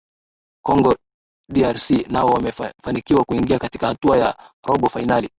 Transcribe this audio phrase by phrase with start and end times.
[0.65, 0.95] congo
[1.51, 5.29] drc nao wamefanikiwa kuingia katika hatua ya robo fainali